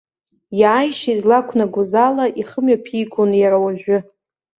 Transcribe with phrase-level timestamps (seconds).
[0.59, 3.97] Иааишьа излақәнагоз ала ихы мҩаԥигон иара уажәы.